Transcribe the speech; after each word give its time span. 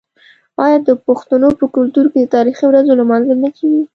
آیا 0.63 0.77
د 0.87 0.89
پښتنو 1.05 1.49
په 1.59 1.65
کلتور 1.75 2.05
کې 2.11 2.19
د 2.23 2.27
تاریخي 2.35 2.65
ورځو 2.67 2.97
لمانځل 3.01 3.37
نه 3.45 3.49
کیږي؟ 3.57 3.83